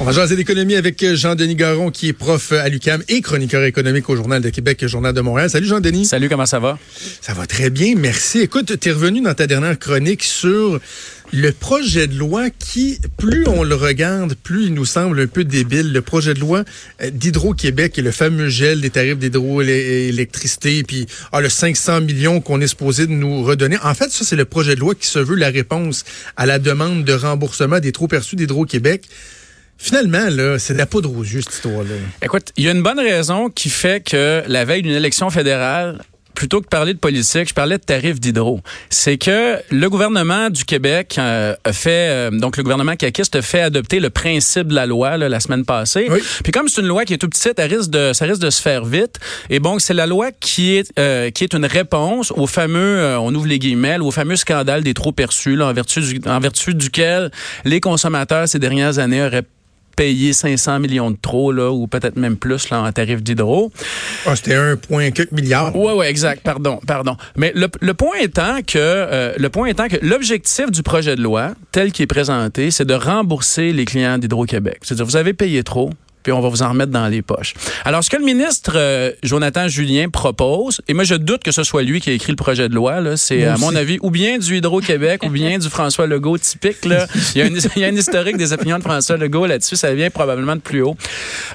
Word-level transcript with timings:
On 0.00 0.04
va 0.04 0.12
jaser 0.12 0.36
d'économie 0.36 0.76
avec 0.76 1.04
Jean-Denis 1.14 1.56
Garon, 1.56 1.90
qui 1.90 2.06
est 2.06 2.12
prof 2.12 2.52
à 2.52 2.68
l'UCAM 2.68 3.02
et 3.08 3.20
chroniqueur 3.20 3.64
économique 3.64 4.08
au 4.08 4.14
Journal 4.14 4.40
de 4.40 4.48
Québec 4.48 4.80
et 4.84 4.88
Journal 4.88 5.12
de 5.12 5.20
Montréal. 5.20 5.50
Salut 5.50 5.66
Jean-Denis. 5.66 6.04
Salut, 6.04 6.28
comment 6.28 6.46
ça 6.46 6.60
va? 6.60 6.78
Ça 7.20 7.34
va 7.34 7.48
très 7.48 7.68
bien, 7.68 7.94
merci. 7.96 8.38
Écoute, 8.38 8.78
tu 8.78 8.88
es 8.88 8.92
revenu 8.92 9.22
dans 9.22 9.34
ta 9.34 9.48
dernière 9.48 9.76
chronique 9.76 10.22
sur 10.22 10.78
le 11.32 11.50
projet 11.50 12.06
de 12.06 12.16
loi 12.16 12.48
qui, 12.48 13.00
plus 13.16 13.48
on 13.48 13.64
le 13.64 13.74
regarde, 13.74 14.36
plus 14.36 14.66
il 14.66 14.74
nous 14.74 14.84
semble 14.84 15.18
un 15.18 15.26
peu 15.26 15.42
débile. 15.42 15.92
Le 15.92 16.00
projet 16.00 16.32
de 16.32 16.38
loi 16.38 16.62
euh, 17.02 17.10
d'Hydro-Québec 17.10 17.98
et 17.98 18.02
le 18.02 18.12
fameux 18.12 18.48
gel 18.48 18.80
des 18.80 18.90
tarifs 18.90 19.18
d'hydroélectricité, 19.18 20.84
puis 20.84 21.06
ah, 21.32 21.40
le 21.40 21.48
500 21.48 22.02
millions 22.02 22.40
qu'on 22.40 22.60
est 22.60 22.68
supposé 22.68 23.08
de 23.08 23.12
nous 23.12 23.42
redonner. 23.42 23.78
En 23.82 23.94
fait, 23.94 24.10
ça, 24.10 24.24
c'est 24.24 24.36
le 24.36 24.44
projet 24.44 24.76
de 24.76 24.80
loi 24.80 24.94
qui 24.94 25.08
se 25.08 25.18
veut 25.18 25.34
la 25.34 25.50
réponse 25.50 26.04
à 26.36 26.46
la 26.46 26.60
demande 26.60 27.02
de 27.02 27.12
remboursement 27.12 27.80
des 27.80 27.90
trop 27.90 28.06
perçus 28.06 28.36
d'Hydro-Québec. 28.36 29.02
Finalement, 29.78 30.28
là, 30.28 30.58
c'est 30.58 30.72
de 30.72 30.78
la 30.78 30.86
poudre 30.86 31.16
aux 31.16 31.22
yeux, 31.22 31.40
cette 31.40 31.54
histoire-là. 31.54 31.94
Écoute, 32.20 32.52
il 32.56 32.64
y 32.64 32.68
a 32.68 32.72
une 32.72 32.82
bonne 32.82 32.98
raison 32.98 33.48
qui 33.48 33.70
fait 33.70 34.04
que 34.04 34.42
la 34.48 34.64
veille 34.64 34.82
d'une 34.82 34.94
élection 34.94 35.30
fédérale, 35.30 36.00
plutôt 36.38 36.60
que 36.60 36.66
de 36.66 36.68
parler 36.68 36.94
de 36.94 36.98
politique, 36.98 37.48
je 37.48 37.54
parlais 37.54 37.78
de 37.78 37.82
tarifs 37.82 38.20
d'hydro. 38.20 38.60
C'est 38.90 39.18
que 39.18 39.56
le 39.70 39.90
gouvernement 39.90 40.50
du 40.50 40.64
Québec 40.64 41.16
euh, 41.18 41.56
a 41.64 41.72
fait, 41.72 42.10
euh, 42.10 42.30
donc 42.30 42.56
le 42.56 42.62
gouvernement 42.62 42.94
caquiste 42.94 43.34
a 43.34 43.42
fait 43.42 43.60
adopter 43.60 43.98
le 43.98 44.08
principe 44.08 44.68
de 44.68 44.74
la 44.74 44.86
loi 44.86 45.16
là, 45.16 45.28
la 45.28 45.40
semaine 45.40 45.64
passée. 45.64 46.06
Oui. 46.08 46.20
Puis 46.44 46.52
comme 46.52 46.68
c'est 46.68 46.80
une 46.80 46.86
loi 46.86 47.04
qui 47.04 47.14
est 47.14 47.18
tout 47.18 47.28
petite, 47.28 47.58
elle 47.58 47.74
risque 47.74 47.90
de, 47.90 48.12
ça 48.12 48.24
risque 48.24 48.40
de 48.40 48.50
se 48.50 48.62
faire 48.62 48.84
vite. 48.84 49.18
Et 49.50 49.58
bon, 49.58 49.80
c'est 49.80 49.94
la 49.94 50.06
loi 50.06 50.30
qui 50.30 50.76
est 50.76 50.92
euh, 50.98 51.30
qui 51.30 51.42
est 51.42 51.54
une 51.54 51.66
réponse 51.66 52.32
au 52.36 52.46
fameux, 52.46 52.98
euh, 53.00 53.18
on 53.18 53.34
ouvre 53.34 53.46
les 53.46 53.58
guillemets, 53.58 53.98
au 53.98 54.12
fameux 54.12 54.36
scandale 54.36 54.84
des 54.84 54.94
trop 54.94 55.10
perçus, 55.10 55.56
là, 55.56 55.66
en 55.66 55.72
vertu 55.72 56.00
du, 56.00 56.20
en 56.24 56.38
vertu 56.38 56.72
duquel 56.72 57.32
les 57.64 57.80
consommateurs 57.80 58.46
ces 58.46 58.60
dernières 58.60 59.00
années 59.00 59.24
auraient 59.24 59.44
payé 59.98 60.32
500 60.32 60.78
millions 60.78 61.10
de 61.10 61.16
trop, 61.20 61.50
là, 61.50 61.72
ou 61.72 61.88
peut-être 61.88 62.16
même 62.16 62.36
plus 62.36 62.70
là, 62.70 62.82
en 62.82 62.92
tarif 62.92 63.20
d'hydro. 63.20 63.72
Ah, 64.26 64.36
c'était 64.36 64.54
un 64.54 64.76
point 64.76 65.10
quelques 65.10 65.32
milliards. 65.32 65.74
Oui, 65.74 65.92
oui, 65.96 66.06
exact. 66.06 66.44
Pardon, 66.44 66.78
pardon. 66.86 67.16
Mais 67.36 67.50
le, 67.56 67.66
le 67.80 67.94
point 67.94 68.16
étant 68.20 68.60
que 68.64 68.78
euh, 68.78 69.32
le 69.36 69.48
point 69.48 69.66
étant 69.66 69.88
que 69.88 69.96
l'objectif 70.00 70.70
du 70.70 70.84
projet 70.84 71.16
de 71.16 71.22
loi, 71.22 71.50
tel 71.72 71.90
qu'il 71.90 72.04
est 72.04 72.06
présenté, 72.06 72.70
c'est 72.70 72.84
de 72.84 72.94
rembourser 72.94 73.72
les 73.72 73.84
clients 73.84 74.18
d'Hydro-Québec. 74.18 74.78
C'est-à-dire, 74.82 75.04
vous 75.04 75.16
avez 75.16 75.34
payé 75.34 75.64
trop, 75.64 75.90
puis 76.22 76.32
on 76.32 76.40
va 76.40 76.48
vous 76.48 76.62
en 76.62 76.70
remettre 76.70 76.92
dans 76.92 77.08
les 77.08 77.22
poches. 77.22 77.54
Alors, 77.84 78.02
ce 78.04 78.10
que 78.10 78.16
le 78.16 78.24
ministre 78.24 78.72
euh, 78.74 79.12
Jonathan 79.22 79.68
Julien 79.68 80.08
propose, 80.08 80.80
et 80.88 80.94
moi 80.94 81.04
je 81.04 81.14
doute 81.14 81.42
que 81.42 81.52
ce 81.52 81.62
soit 81.64 81.82
lui 81.82 82.00
qui 82.00 82.10
a 82.10 82.12
écrit 82.12 82.32
le 82.32 82.36
projet 82.36 82.68
de 82.68 82.74
loi, 82.74 83.16
c'est 83.16 83.44
à 83.44 83.56
mon 83.56 83.74
avis 83.74 83.98
ou 84.02 84.10
bien 84.10 84.38
du 84.38 84.56
Hydro-Québec 84.56 85.22
ou 85.24 85.30
bien 85.30 85.58
du 85.58 85.68
François 85.68 86.06
Legault 86.06 86.38
typique. 86.38 86.84
Là. 86.84 87.06
Il, 87.34 87.38
y 87.38 87.42
a 87.42 87.46
une, 87.46 87.58
il 87.76 87.82
y 87.82 87.84
a 87.84 87.88
un 87.88 87.96
historique 87.96 88.36
des 88.36 88.52
opinions 88.52 88.78
de 88.78 88.82
François 88.82 89.16
Legault 89.16 89.46
là-dessus, 89.46 89.76
ça 89.76 89.92
vient 89.94 90.10
probablement 90.10 90.56
de 90.56 90.60
plus 90.60 90.82
haut. 90.82 90.96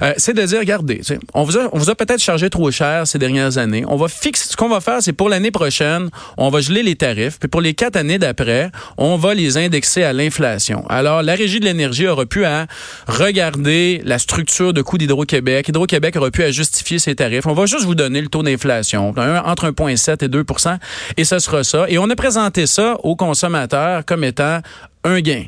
Euh, 0.02 0.14
c'est 0.18 0.34
de 0.34 0.42
dire, 0.42 0.60
regardez, 0.60 1.02
on 1.34 1.44
vous 1.44 1.90
a, 1.90 1.96
peut-être 1.96 2.22
chargé 2.22 2.50
trop 2.50 2.72
cher 2.72 3.08
ces 3.08 3.20
dernières 3.20 3.58
années. 3.58 3.84
On 3.88 3.96
va 3.96 4.08
fixer, 4.08 4.50
ce 4.50 4.58
qu'on 4.58 4.70
va 4.70 4.82
faire, 4.82 5.02
c'est 5.02 5.14
pour 5.14 5.30
l'année 5.30 5.52
prochaine, 5.52 6.10
on 6.38 6.50
va 6.50 6.60
geler 6.62 6.84
les 6.84 6.96
tarifs, 6.96 7.40
puis 7.40 7.50
pour 7.50 7.62
les 7.62 7.74
quatre 7.74 7.96
années 7.96 8.20
d'après, 8.20 8.72
on 8.98 9.18
va 9.18 9.34
les 9.34 9.58
indexer 9.58 10.04
à 10.04 10.14
l'inflation. 10.14 10.86
Alors, 10.90 11.22
la 11.22 11.36
Régie 11.36 11.60
de 11.60 11.66
l'énergie 11.66 12.08
aura 12.08 12.26
pu 12.26 12.46
à 12.46 12.68
regarder 13.08 14.02
la 14.06 14.20
structure 14.20 14.74
de 14.74 14.82
coûts 14.82 14.98
d'Hydro-Québec. 14.98 15.70
Hydro-Québec 15.70 16.16
aura 16.16 16.32
pu 16.32 16.52
justifier 16.52 17.00
ses 17.00 17.16
tarifs. 17.16 17.46
On 17.46 17.54
va 17.54 17.66
juste 17.66 17.86
vous 17.86 17.96
donner 17.96 18.22
le 18.22 18.28
taux 18.28 18.44
d'inflation, 18.44 19.10
entre 19.10 19.72
1,7 19.72 20.26
et 20.26 20.28
2% 20.28 20.78
et 21.18 21.24
ce 21.24 21.40
sera 21.40 21.64
ça. 21.64 21.86
Et 21.88 21.98
on 21.98 22.10
a 22.10 22.16
présenté 22.16 22.66
ça 22.68 22.98
aux 23.04 23.16
consommateurs 23.16 24.06
comme 24.06 24.24
étant 24.24 24.60
un 25.04 25.20
gain. 25.22 25.44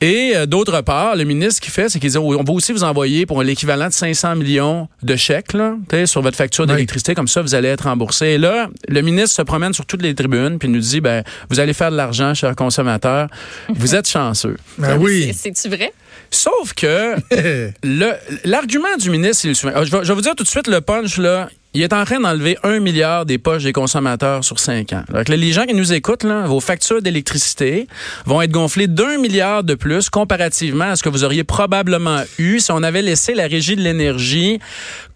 Et 0.00 0.32
euh, 0.34 0.46
d'autre 0.46 0.80
part, 0.82 1.16
le 1.16 1.24
ministre 1.24 1.54
ce 1.56 1.60
qu'il 1.60 1.72
fait, 1.72 1.88
c'est 1.88 1.98
qu'il 2.00 2.10
dit 2.10 2.18
on 2.18 2.42
va 2.42 2.52
aussi 2.52 2.72
vous 2.72 2.82
envoyer 2.84 3.24
pour 3.26 3.42
l'équivalent 3.42 3.86
de 3.88 3.92
500 3.92 4.36
millions 4.36 4.88
de 5.02 5.16
chèques 5.16 5.52
là, 5.52 5.76
tu 5.88 5.96
sais, 5.96 6.06
sur 6.06 6.20
votre 6.20 6.36
facture 6.36 6.66
d'électricité, 6.66 7.14
comme 7.14 7.28
ça 7.28 7.40
vous 7.42 7.54
allez 7.54 7.68
être 7.68 7.84
remboursé. 7.84 8.26
Et 8.26 8.38
là, 8.38 8.68
le 8.88 9.00
ministre 9.02 9.36
se 9.36 9.42
promène 9.42 9.72
sur 9.72 9.86
toutes 9.86 10.02
les 10.02 10.14
tribunes 10.14 10.58
puis 10.58 10.68
nous 10.68 10.80
dit 10.80 11.00
ben 11.00 11.22
vous 11.48 11.60
allez 11.60 11.72
faire 11.72 11.90
de 11.90 11.96
l'argent, 11.96 12.34
chers 12.34 12.56
consommateurs. 12.56 13.28
Vous 13.68 13.94
êtes 13.94 14.08
chanceux. 14.08 14.56
Ben 14.78 14.98
oui. 14.98 15.32
C'est- 15.32 15.54
C'est-tu 15.54 15.74
vrai? 15.74 15.92
Sauf 16.30 16.74
que 16.74 17.14
le 17.84 18.12
l'argument 18.44 18.96
du 18.98 19.08
ministre, 19.10 19.36
c'est 19.42 19.48
le 19.48 19.54
suivant. 19.54 19.74
Ah, 19.76 19.84
Je 19.84 19.90
vais, 19.90 19.98
je 20.02 20.08
vais 20.08 20.14
vous 20.14 20.20
dire 20.20 20.34
tout 20.34 20.42
de 20.44 20.48
suite 20.48 20.66
le 20.66 20.80
punch 20.80 21.16
là. 21.18 21.48
Il 21.76 21.82
est 21.82 21.92
en 21.92 22.04
train 22.04 22.20
d'enlever 22.20 22.56
un 22.62 22.78
milliard 22.78 23.26
des 23.26 23.36
poches 23.36 23.64
des 23.64 23.72
consommateurs 23.72 24.44
sur 24.44 24.60
cinq 24.60 24.92
ans. 24.92 25.02
Donc, 25.12 25.28
là, 25.28 25.36
les 25.36 25.50
gens 25.50 25.66
qui 25.66 25.74
nous 25.74 25.92
écoutent, 25.92 26.22
là, 26.22 26.46
vos 26.46 26.60
factures 26.60 27.02
d'électricité 27.02 27.88
vont 28.26 28.40
être 28.40 28.52
gonflées 28.52 28.86
d'un 28.86 29.18
milliard 29.18 29.64
de 29.64 29.74
plus 29.74 30.08
comparativement 30.08 30.84
à 30.84 30.96
ce 30.96 31.02
que 31.02 31.08
vous 31.08 31.24
auriez 31.24 31.42
probablement 31.42 32.22
eu 32.38 32.60
si 32.60 32.70
on 32.70 32.84
avait 32.84 33.02
laissé 33.02 33.34
la 33.34 33.48
régie 33.48 33.74
de 33.74 33.80
l'énergie 33.80 34.60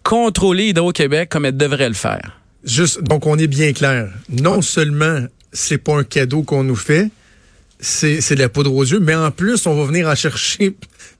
contrôler 0.03 0.67
Hydro-Québec 0.67 1.29
comme 1.29 1.45
elle 1.45 1.55
devrait 1.55 1.87
le 1.87 1.95
faire. 1.95 2.41
Juste, 2.65 3.03
donc 3.03 3.25
on 3.25 3.37
est 3.37 3.47
bien 3.47 3.71
clair. 3.71 4.09
Non 4.27 4.61
seulement 4.61 5.21
c'est 5.53 5.77
pas 5.77 5.95
un 5.95 6.03
cadeau 6.03 6.43
qu'on 6.43 6.65
nous 6.65 6.75
fait, 6.75 7.09
c'est 7.79 8.19
c'est 8.19 8.35
de 8.35 8.41
la 8.41 8.49
poudre 8.49 8.73
aux 8.75 8.83
yeux, 8.83 8.99
mais 8.99 9.15
en 9.15 9.31
plus, 9.31 9.65
on 9.65 9.75
va 9.75 9.85
venir 9.85 10.09
en 10.09 10.15
chercher 10.15 10.75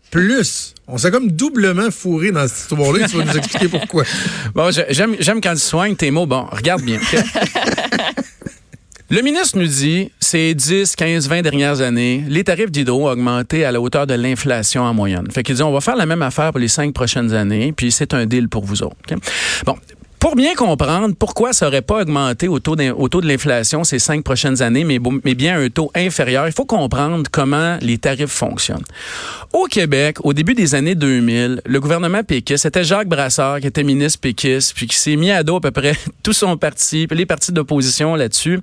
plus. 0.09 0.73
On 0.87 0.97
s'est 0.97 1.11
comme 1.11 1.31
doublement 1.31 1.91
fourré 1.91 2.31
dans 2.31 2.47
cette 2.47 2.71
histoire-là. 2.71 3.07
Tu 3.07 3.17
vas 3.17 3.25
nous 3.25 3.37
expliquer 3.37 3.67
pourquoi. 3.71 4.03
Bon, 4.55 4.71
j'aime, 4.71 5.15
j'aime 5.19 5.41
quand 5.41 5.53
tu 5.53 5.59
soignes 5.59 5.95
tes 5.95 6.11
mots. 6.11 6.25
Bon, 6.25 6.45
regarde 6.51 6.81
bien. 6.81 6.99
Le 9.11 9.23
ministre 9.23 9.57
nous 9.57 9.65
dit, 9.65 10.11
ces 10.19 10.53
10, 10.53 10.95
15, 10.95 11.27
20 11.29 11.41
dernières 11.41 11.81
années, 11.81 12.23
les 12.27 12.43
tarifs 12.43 12.69
d'hydro 12.69 13.07
ont 13.07 13.11
augmenté 13.11 13.65
à 13.65 13.71
la 13.71 13.81
hauteur 13.81 14.05
de 14.05 14.13
l'inflation 14.13 14.83
en 14.83 14.93
moyenne. 14.93 15.25
Fait 15.31 15.41
qu'il 15.41 15.55
dit, 15.55 15.63
on 15.63 15.71
va 15.71 15.81
faire 15.81 15.95
la 15.95 16.05
même 16.05 16.21
affaire 16.21 16.51
pour 16.51 16.59
les 16.59 16.67
cinq 16.67 16.93
prochaines 16.93 17.33
années, 17.33 17.73
puis 17.75 17.91
c'est 17.91 18.13
un 18.13 18.27
deal 18.27 18.49
pour 18.49 18.65
vous 18.65 18.83
autres. 18.83 18.95
Bon. 19.65 19.75
Pour 20.19 20.35
bien 20.35 20.53
comprendre 20.53 21.15
pourquoi 21.17 21.53
ça 21.53 21.65
n'aurait 21.65 21.81
pas 21.81 22.01
augmenté 22.01 22.49
au 22.49 22.59
taux, 22.59 22.75
de 22.75 23.27
l'inflation 23.27 23.85
ces 23.85 23.99
cinq 23.99 24.21
prochaines 24.25 24.61
années, 24.61 24.83
mais, 24.83 24.99
bien 25.33 25.57
un 25.57 25.69
taux 25.69 25.91
inférieur, 25.95 26.45
il 26.45 26.51
faut 26.51 26.65
comprendre 26.65 27.23
comment 27.31 27.77
les 27.81 27.97
tarifs 27.97 28.29
fonctionnent. 28.29 28.83
Au 29.53 29.65
Québec, 29.65 30.17
au 30.23 30.33
début 30.33 30.55
des 30.55 30.75
années 30.75 30.95
2000, 30.95 31.61
le 31.65 31.79
gouvernement 31.79 32.23
péquiste, 32.23 32.63
c'était 32.63 32.83
Jacques 32.83 33.07
Brassard 33.07 33.61
qui 33.61 33.67
était 33.67 33.83
ministre 33.83 34.19
péquiste, 34.19 34.73
puis 34.75 34.87
qui 34.87 34.97
s'est 34.97 35.15
mis 35.15 35.31
à 35.31 35.43
dos 35.43 35.55
à 35.55 35.61
peu 35.61 35.71
près 35.71 35.93
tout 36.23 36.33
son 36.33 36.57
parti, 36.57 37.07
les 37.09 37.25
partis 37.25 37.53
d'opposition 37.53 38.15
là-dessus, 38.15 38.59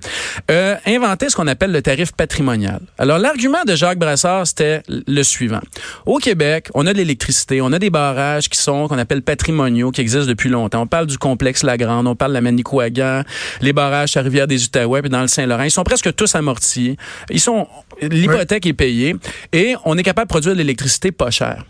euh, 0.51 0.75
inventé 0.85 1.27
ce 1.29 1.35
qu'on 1.35 1.47
appelle 1.47 1.71
le 1.71 1.81
tarif 1.81 2.11
patrimonial. 2.11 2.81
Alors, 2.99 3.17
l'argument 3.17 3.63
de 3.65 3.75
Jacques 3.75 3.97
Brassard, 3.99 4.45
c'était 4.45 4.83
le 4.87 5.23
suivant. 5.23 5.61
Au 6.05 6.19
Québec, 6.19 6.69
on 6.75 6.85
a 6.85 6.93
de 6.93 6.99
l'électricité, 6.99 7.61
on 7.61 7.73
a 7.73 7.79
des 7.79 7.89
barrages 7.89 8.47
qui 8.47 8.59
sont, 8.59 8.87
qu'on 8.87 8.99
appelle 8.99 9.23
patrimoniaux, 9.23 9.89
qui 9.89 10.01
existent 10.01 10.27
depuis 10.27 10.49
longtemps. 10.49 10.83
On 10.83 10.87
parle 10.87 11.07
du 11.07 11.17
complexe 11.17 11.46
On 11.53 12.15
parle 12.15 12.31
de 12.31 12.33
la 12.35 12.41
Manicouagan, 12.41 13.23
les 13.61 13.73
barrages 13.73 14.17
à 14.17 14.21
Rivière 14.21 14.47
des 14.47 14.63
Outaouais, 14.65 15.01
puis 15.01 15.09
dans 15.09 15.21
le 15.21 15.27
Saint-Laurent. 15.27 15.63
Ils 15.63 15.71
sont 15.71 15.83
presque 15.83 16.13
tous 16.15 16.35
amortis. 16.35 16.97
Ils 17.29 17.39
sont, 17.39 17.67
l'hypothèque 18.01 18.65
est 18.65 18.73
payée 18.73 19.15
et 19.53 19.75
on 19.85 19.97
est 19.97 20.03
capable 20.03 20.27
de 20.27 20.29
produire 20.29 20.53
de 20.53 20.57
l'électricité 20.57 21.11
pas 21.11 21.31
chère. 21.31 21.63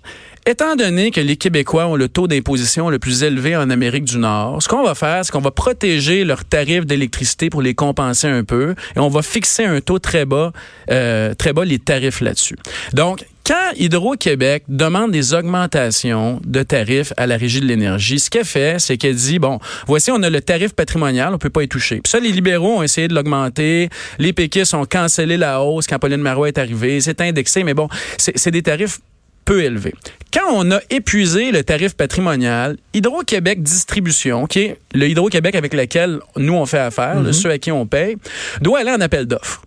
Étant 0.50 0.78
donné 0.78 1.12
que 1.12 1.20
les 1.20 1.36
Québécois 1.36 1.88
ont 1.88 1.98
le 1.98 2.08
taux 2.08 2.30
d'imposition 2.30 2.90
le 2.90 3.00
plus 3.00 3.24
élevé 3.24 3.58
en 3.58 3.70
Amérique 3.70 4.06
du 4.06 4.18
Nord, 4.18 4.64
ce 4.64 4.70
qu'on 4.70 4.82
va 4.82 4.96
faire, 4.96 5.26
c'est 5.26 5.32
qu'on 5.34 5.42
va 5.42 5.52
protéger 5.52 6.24
leurs 6.24 6.46
tarifs 6.46 6.86
d'électricité 6.86 7.50
pour 7.50 7.62
les 7.62 7.74
compenser 7.74 8.28
un 8.28 8.46
peu 8.46 8.74
et 8.96 9.00
on 9.00 9.10
va 9.10 9.24
fixer 9.24 9.66
un 9.66 9.82
taux 9.82 10.00
très 10.00 10.24
bas, 10.24 10.54
euh, 10.90 11.34
très 11.34 11.52
bas 11.52 11.66
les 11.66 11.80
tarifs 11.80 12.22
là-dessus. 12.22 12.56
Donc, 12.94 13.26
quand 13.46 13.74
Hydro-Québec 13.76 14.64
demande 14.70 15.12
des 15.12 15.34
augmentations 15.34 16.40
de 16.46 16.64
tarifs 16.64 17.12
à 17.18 17.28
la 17.28 17.36
Régie 17.36 17.60
de 17.60 17.66
l'énergie, 17.66 18.18
ce 18.18 18.30
qu'elle 18.30 18.46
fait, 18.46 18.80
c'est 18.80 18.96
qu'elle 18.96 19.16
dit, 19.16 19.40
bon, 19.40 19.60
voici, 19.86 20.12
on 20.12 20.24
a 20.24 20.30
le 20.30 20.40
tarif 20.40 20.72
patrimonial, 20.74 21.34
on 21.34 21.38
peut 21.38 21.50
pas 21.50 21.64
y 21.64 21.68
toucher. 21.68 22.00
Puis 22.02 22.10
ça, 22.10 22.22
les 22.22 22.32
libéraux 22.32 22.78
ont 22.78 22.84
essayé 22.84 23.10
de 23.10 23.14
l'augmenter, 23.14 23.90
les 24.18 24.32
péquistes 24.32 24.74
ont 24.76 24.86
cancellé 24.86 25.36
la 25.36 25.62
hausse 25.62 25.88
quand 25.88 26.00
Pauline 26.00 26.22
Marois 26.22 26.48
est 26.48 26.58
arrivée, 26.58 27.02
c'est 27.02 27.20
indexé, 27.20 27.66
mais 27.66 27.74
bon, 27.74 27.90
c'est 28.18 28.38
c'est 28.38 28.52
des 28.52 28.64
tarifs 28.64 29.00
peu 29.48 29.64
élevé. 29.64 29.94
Quand 30.34 30.52
on 30.52 30.72
a 30.72 30.82
épuisé 30.90 31.52
le 31.52 31.64
tarif 31.64 31.96
patrimonial, 31.96 32.76
Hydro-Québec 32.94 33.64
Distribution, 33.64 34.46
qui 34.46 34.60
est 34.60 34.78
le 34.94 35.08
Hydro-Québec 35.08 35.56
avec 35.56 35.74
lequel 35.74 36.20
nous 36.36 36.54
on 36.54 36.66
fait 36.66 36.80
affaire, 36.80 37.22
le 37.22 37.32
ceux 37.32 37.50
à 37.50 37.58
qui 37.58 37.72
on 37.72 37.88
paye, 37.88 38.18
doit 38.62 38.80
aller 38.80 38.92
en 38.92 39.00
appel 39.00 39.26
d'offres. 39.26 39.64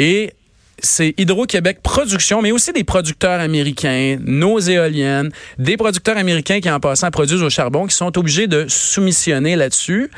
Et 0.00 0.32
c'est 0.80 1.14
Hydro-Québec 1.16 1.78
Production, 1.82 2.42
mais 2.42 2.50
aussi 2.50 2.72
des 2.72 2.82
producteurs 2.82 3.40
américains, 3.40 4.18
nos 4.20 4.58
éoliennes, 4.58 5.30
des 5.58 5.76
producteurs 5.76 6.16
américains 6.16 6.60
qui 6.60 6.68
en 6.68 6.80
passant 6.80 7.10
produisent 7.12 7.42
au 7.42 7.50
charbon, 7.50 7.86
qui 7.86 7.94
sont 7.94 8.18
obligés 8.18 8.48
de 8.48 8.66
soumissionner 8.68 9.54
là-dessus. 9.54 10.10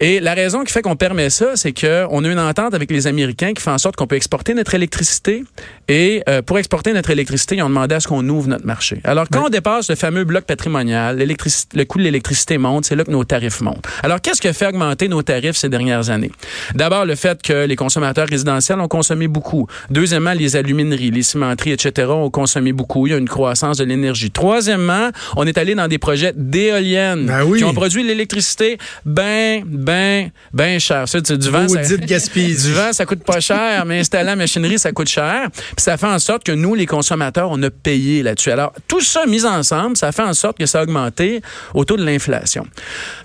Et 0.00 0.20
la 0.20 0.34
raison 0.34 0.64
qui 0.64 0.72
fait 0.72 0.82
qu'on 0.82 0.96
permet 0.96 1.30
ça, 1.30 1.56
c'est 1.56 1.72
qu'on 1.72 2.24
a 2.24 2.28
une 2.28 2.38
entente 2.38 2.74
avec 2.74 2.90
les 2.90 3.06
Américains 3.06 3.54
qui 3.54 3.62
fait 3.62 3.70
en 3.70 3.78
sorte 3.78 3.96
qu'on 3.96 4.06
peut 4.06 4.16
exporter 4.16 4.52
notre 4.52 4.74
électricité. 4.74 5.44
Et 5.88 6.22
euh, 6.28 6.42
pour 6.42 6.58
exporter 6.58 6.92
notre 6.92 7.10
électricité, 7.10 7.56
ils 7.56 7.62
ont 7.62 7.68
demandé 7.68 7.94
à 7.94 8.00
ce 8.00 8.08
qu'on 8.08 8.26
ouvre 8.28 8.48
notre 8.48 8.66
marché. 8.66 9.00
Alors, 9.04 9.26
quand 9.32 9.46
on 9.46 9.48
dépasse 9.48 9.88
le 9.88 9.96
fameux 9.96 10.24
bloc 10.24 10.44
patrimonial, 10.44 11.16
le 11.18 11.84
coût 11.84 11.98
de 11.98 12.04
l'électricité 12.04 12.58
monte, 12.58 12.84
c'est 12.84 12.94
là 12.94 13.04
que 13.04 13.10
nos 13.10 13.24
tarifs 13.24 13.62
montent. 13.62 13.86
Alors, 14.02 14.20
qu'est-ce 14.20 14.40
qui 14.40 14.48
a 14.48 14.52
fait 14.52 14.66
augmenter 14.66 15.08
nos 15.08 15.22
tarifs 15.22 15.56
ces 15.56 15.70
dernières 15.70 16.10
années? 16.10 16.30
D'abord, 16.74 17.06
le 17.06 17.14
fait 17.14 17.40
que 17.40 17.64
les 17.66 17.76
consommateurs 17.76 18.28
résidentiels 18.28 18.80
ont 18.80 18.88
consommé 18.88 19.28
beaucoup. 19.28 19.66
Deuxièmement, 19.90 20.32
les 20.32 20.56
alumineries, 20.56 21.10
les 21.10 21.22
cimenteries, 21.22 21.72
etc. 21.72 22.08
ont 22.08 22.30
consommé 22.30 22.72
beaucoup. 22.72 23.06
Il 23.06 23.10
y 23.10 23.14
a 23.14 23.18
une 23.18 23.28
croissance 23.28 23.78
de 23.78 23.84
l'énergie. 23.84 24.30
Troisièmement, 24.30 25.08
on 25.36 25.46
est 25.46 25.56
allé 25.56 25.74
dans 25.74 25.88
des 25.88 25.98
projets 25.98 26.34
d'éoliennes 26.36 27.26
ben 27.26 27.56
qui 27.56 27.64
ont 27.64 27.72
produit 27.72 28.02
l'électricité 28.02 28.76
ben, 29.06 29.62
ben, 29.64 30.30
ben 30.52 30.78
cher. 30.78 31.08
Ça, 31.08 31.20
du 31.20 31.32
vent, 31.48 31.66
ça, 31.68 31.82
du 31.96 32.72
vent, 32.72 32.92
ça 32.92 33.06
coûte 33.06 33.24
pas 33.24 33.40
cher, 33.40 33.86
mais 33.86 34.00
installer 34.00 34.26
la 34.26 34.36
machinerie, 34.36 34.78
ça 34.78 34.92
coûte 34.92 35.08
cher. 35.08 35.48
Ça 35.78 35.96
fait 35.96 36.06
en 36.06 36.18
sorte 36.18 36.44
que 36.44 36.52
nous, 36.52 36.74
les 36.74 36.86
consommateurs, 36.86 37.48
on 37.50 37.62
a 37.62 37.70
payé 37.70 38.22
là-dessus. 38.22 38.50
Alors, 38.50 38.72
tout 38.88 39.00
ça 39.00 39.26
mis 39.26 39.44
ensemble, 39.46 39.96
ça 39.96 40.10
fait 40.12 40.22
en 40.22 40.34
sorte 40.34 40.58
que 40.58 40.66
ça 40.66 40.80
a 40.80 40.82
augmenté 40.82 41.40
au 41.72 41.84
taux 41.84 41.96
de 41.96 42.04
l'inflation. 42.04 42.66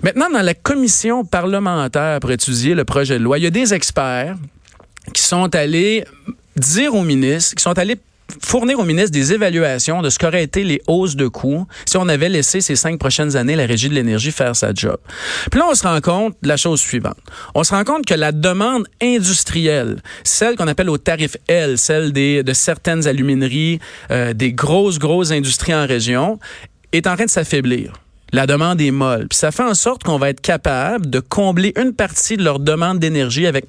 Maintenant, 0.02 0.30
dans 0.30 0.42
la 0.42 0.54
commission 0.54 1.24
parlementaire 1.24 2.20
pour 2.20 2.30
étudier 2.30 2.74
le 2.74 2.84
projet 2.84 3.18
de 3.18 3.24
loi, 3.24 3.38
il 3.38 3.44
y 3.44 3.46
a 3.46 3.50
des 3.50 3.74
experts 3.74 4.36
qui 5.12 5.22
sont 5.22 5.54
allés 5.54 6.04
dire 6.56 6.94
aux 6.94 7.02
ministres, 7.02 7.56
qui 7.56 7.62
sont 7.62 7.78
allés 7.78 7.98
fournir 8.42 8.78
au 8.78 8.84
ministre 8.84 9.10
des 9.10 9.32
évaluations 9.32 10.02
de 10.02 10.10
ce 10.10 10.18
qu'auraient 10.18 10.42
été 10.42 10.64
les 10.64 10.80
hausses 10.86 11.16
de 11.16 11.28
coûts 11.28 11.66
si 11.86 11.96
on 11.96 12.08
avait 12.08 12.28
laissé 12.28 12.60
ces 12.60 12.76
cinq 12.76 12.98
prochaines 12.98 13.36
années 13.36 13.56
la 13.56 13.66
Régie 13.66 13.88
de 13.88 13.94
l'énergie 13.94 14.32
faire 14.32 14.56
sa 14.56 14.72
job. 14.74 14.96
Puis 15.50 15.60
là, 15.60 15.66
on 15.70 15.74
se 15.74 15.86
rend 15.86 16.00
compte 16.00 16.34
de 16.42 16.48
la 16.48 16.56
chose 16.56 16.80
suivante. 16.80 17.18
On 17.54 17.64
se 17.64 17.74
rend 17.74 17.84
compte 17.84 18.06
que 18.06 18.14
la 18.14 18.32
demande 18.32 18.86
industrielle, 19.02 20.00
celle 20.24 20.56
qu'on 20.56 20.68
appelle 20.68 20.90
au 20.90 20.98
tarif 20.98 21.36
L, 21.48 21.78
celle 21.78 22.12
des, 22.12 22.42
de 22.42 22.52
certaines 22.52 23.06
alumineries, 23.06 23.78
euh, 24.10 24.32
des 24.32 24.52
grosses, 24.52 24.98
grosses 24.98 25.30
industries 25.30 25.74
en 25.74 25.86
région, 25.86 26.38
est 26.92 27.06
en 27.06 27.14
train 27.14 27.24
de 27.24 27.30
s'affaiblir. 27.30 27.92
La 28.32 28.46
demande 28.46 28.80
est 28.80 28.90
molle. 28.90 29.28
Puis 29.28 29.38
ça 29.38 29.52
fait 29.52 29.62
en 29.62 29.74
sorte 29.74 30.02
qu'on 30.02 30.18
va 30.18 30.30
être 30.30 30.40
capable 30.40 31.08
de 31.08 31.20
combler 31.20 31.72
une 31.76 31.92
partie 31.92 32.36
de 32.36 32.42
leur 32.42 32.58
demande 32.58 32.98
d'énergie 32.98 33.46
avec 33.46 33.66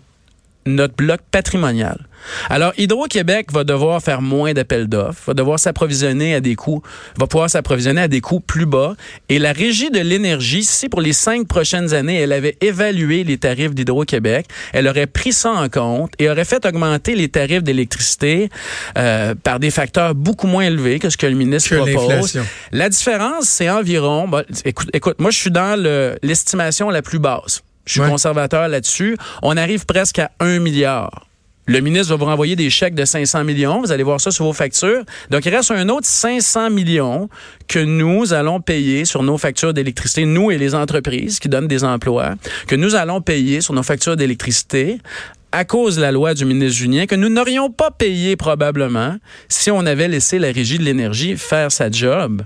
notre 0.65 0.95
bloc 0.95 1.21
patrimonial. 1.31 2.07
Alors, 2.49 2.73
Hydro-Québec 2.77 3.51
va 3.51 3.63
devoir 3.63 4.01
faire 4.01 4.21
moins 4.21 4.53
d'appels 4.53 4.87
d'offres, 4.87 5.21
va 5.27 5.33
devoir 5.33 5.59
s'approvisionner 5.59 6.33
à 6.33 6.41
des 6.41 6.55
coûts, 6.55 6.81
va 7.19 7.27
pouvoir 7.27 7.49
s'approvisionner 7.49 8.01
à 8.01 8.07
des 8.07 8.21
coûts 8.21 8.39
plus 8.39 8.65
bas. 8.65 8.95
Et 9.29 9.37
la 9.37 9.51
Régie 9.51 9.91
de 9.91 9.99
l'énergie, 9.99 10.63
si 10.63 10.89
pour 10.89 11.01
les 11.01 11.13
cinq 11.13 11.47
prochaines 11.47 11.93
années, 11.93 12.15
elle 12.15 12.31
avait 12.31 12.57
évalué 12.61 13.23
les 13.23 13.37
tarifs 13.37 13.75
d'Hydro-Québec, 13.75 14.47
elle 14.73 14.87
aurait 14.87 15.07
pris 15.07 15.33
ça 15.33 15.51
en 15.51 15.69
compte 15.69 16.13
et 16.17 16.29
aurait 16.29 16.45
fait 16.45 16.65
augmenter 16.65 17.15
les 17.15 17.29
tarifs 17.29 17.63
d'électricité 17.63 18.49
euh, 18.97 19.35
par 19.35 19.59
des 19.59 19.69
facteurs 19.69 20.15
beaucoup 20.15 20.47
moins 20.47 20.63
élevés 20.63 20.99
que 20.99 21.09
ce 21.09 21.17
que 21.17 21.27
le 21.27 21.35
ministre 21.35 21.75
propose. 21.75 22.39
La 22.71 22.89
différence, 22.89 23.45
c'est 23.45 23.69
environ, 23.69 24.29
écoute, 24.63 24.89
écoute, 24.93 25.19
moi 25.19 25.31
je 25.31 25.37
suis 25.37 25.51
dans 25.51 25.79
l'estimation 26.23 26.89
la 26.89 27.01
plus 27.01 27.19
basse. 27.19 27.61
Je 27.85 28.01
suis 28.01 28.09
conservateur 28.09 28.67
là-dessus. 28.67 29.17
On 29.41 29.57
arrive 29.57 29.85
presque 29.85 30.19
à 30.19 30.31
un 30.39 30.59
milliard. 30.59 31.25
Le 31.67 31.79
ministre 31.79 32.09
va 32.09 32.17
vous 32.17 32.25
renvoyer 32.25 32.55
des 32.55 32.69
chèques 32.69 32.93
de 32.93 33.05
500 33.05 33.43
millions. 33.43 33.81
Vous 33.81 33.91
allez 33.91 34.03
voir 34.03 34.21
ça 34.21 34.29
sur 34.29 34.45
vos 34.45 34.53
factures. 34.53 35.03
Donc, 35.31 35.45
il 35.45 35.55
reste 35.55 35.71
un 35.71 35.89
autre 35.89 36.05
500 36.05 36.69
millions 36.69 37.27
que 37.67 37.79
nous 37.79 38.33
allons 38.33 38.61
payer 38.61 39.03
sur 39.03 39.23
nos 39.23 39.39
factures 39.39 39.73
d'électricité, 39.73 40.25
nous 40.25 40.51
et 40.51 40.59
les 40.59 40.75
entreprises 40.75 41.39
qui 41.39 41.49
donnent 41.49 41.67
des 41.67 41.83
emplois, 41.83 42.35
que 42.67 42.75
nous 42.75 42.93
allons 42.93 43.19
payer 43.19 43.61
sur 43.61 43.73
nos 43.73 43.81
factures 43.81 44.15
d'électricité 44.15 44.99
à 45.51 45.65
cause 45.65 45.95
de 45.95 46.01
la 46.01 46.11
loi 46.11 46.35
du 46.35 46.45
ministre 46.45 46.77
Junien, 46.77 47.07
que 47.07 47.15
nous 47.15 47.29
n'aurions 47.29 47.71
pas 47.71 47.89
payé 47.89 48.35
probablement 48.35 49.15
si 49.47 49.71
on 49.71 49.85
avait 49.85 50.07
laissé 50.07 50.37
la 50.37 50.51
régie 50.51 50.77
de 50.77 50.83
l'énergie 50.83 51.35
faire 51.35 51.71
sa 51.71 51.89
job. 51.89 52.43